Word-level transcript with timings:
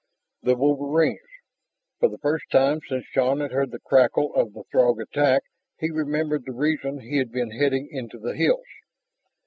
The 0.41 0.55
wolverines! 0.55 1.27
For 1.99 2.09
the 2.09 2.17
first 2.17 2.45
time 2.49 2.79
since 2.89 3.05
Shann 3.05 3.39
had 3.39 3.51
heard 3.51 3.69
the 3.69 3.77
crackle 3.77 4.33
of 4.33 4.51
the 4.53 4.63
Throg 4.71 4.99
attack 4.99 5.43
he 5.77 5.91
remembered 5.91 6.45
the 6.45 6.53
reason 6.53 7.01
he 7.01 7.17
had 7.17 7.31
been 7.31 7.51
heading 7.51 7.87
into 7.91 8.17
the 8.17 8.33
hills. 8.35 8.65